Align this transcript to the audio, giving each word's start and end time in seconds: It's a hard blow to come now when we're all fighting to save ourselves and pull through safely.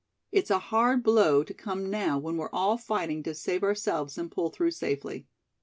It's 0.31 0.49
a 0.49 0.57
hard 0.57 1.03
blow 1.03 1.43
to 1.43 1.53
come 1.53 1.87
now 1.91 2.17
when 2.17 2.35
we're 2.35 2.49
all 2.49 2.75
fighting 2.75 3.21
to 3.21 3.35
save 3.35 3.61
ourselves 3.61 4.17
and 4.17 4.31
pull 4.31 4.49
through 4.49 4.71
safely. 4.71 5.27